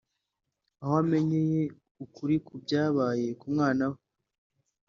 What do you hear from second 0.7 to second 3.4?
Aho amenyeye ukuri kw’ibyabaye